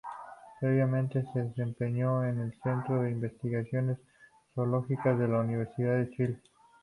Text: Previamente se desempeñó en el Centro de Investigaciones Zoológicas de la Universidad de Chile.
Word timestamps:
Previamente 0.59 1.23
se 1.31 1.43
desempeñó 1.43 2.25
en 2.25 2.39
el 2.39 2.59
Centro 2.63 3.03
de 3.03 3.11
Investigaciones 3.11 3.99
Zoológicas 4.55 5.19
de 5.19 5.27
la 5.27 5.41
Universidad 5.41 5.95
de 5.97 6.09
Chile. 6.09 6.39